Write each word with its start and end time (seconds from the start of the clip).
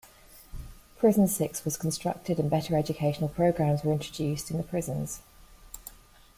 Prison 0.97 1.27
Six 1.27 1.63
was 1.63 1.77
constructed 1.77 2.39
and 2.39 2.49
better 2.49 2.75
educational 2.75 3.29
programs 3.29 3.83
were 3.83 3.91
introduced 3.93 4.49
in 4.49 4.57
the 4.57 4.63
prisons. 4.63 5.21